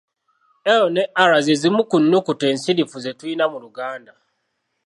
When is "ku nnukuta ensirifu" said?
1.89-2.97